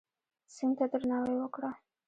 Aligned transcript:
سیند 0.55 0.75
ته 0.79 0.85
درناوی 0.91 1.35
وکړه. 1.39 1.71